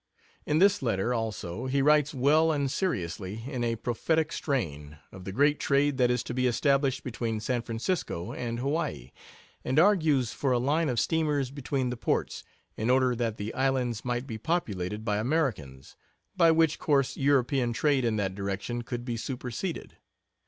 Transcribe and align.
In 0.47 0.57
this 0.57 0.81
letter, 0.81 1.13
also, 1.13 1.67
he 1.67 1.79
writes 1.83 2.11
well 2.11 2.51
and 2.51 2.71
seriously, 2.71 3.43
in 3.45 3.63
a 3.63 3.75
prophetic 3.75 4.31
strain, 4.31 4.97
of 5.11 5.25
the 5.25 5.31
great 5.31 5.59
trade 5.59 5.97
that 5.97 6.09
is 6.09 6.23
to 6.23 6.33
be 6.33 6.47
established 6.47 7.03
between 7.03 7.39
San 7.39 7.61
Francisco 7.61 8.33
and 8.33 8.57
Hawaii, 8.57 9.11
and 9.63 9.77
argues 9.77 10.33
for 10.33 10.53
a 10.53 10.57
line 10.57 10.89
of 10.89 10.99
steamers 10.99 11.51
between 11.51 11.91
the 11.91 11.97
ports, 11.97 12.43
in 12.75 12.89
order 12.89 13.15
that 13.15 13.37
the 13.37 13.53
islands 13.53 14.03
might 14.03 14.25
be 14.25 14.39
populated 14.39 15.05
by 15.05 15.17
Americans, 15.19 15.95
by 16.35 16.49
which 16.49 16.79
course 16.79 17.15
European 17.15 17.71
trade 17.71 18.03
in 18.03 18.15
that 18.15 18.33
direction 18.33 18.81
could 18.81 19.05
be 19.05 19.17
superseded. 19.17 19.97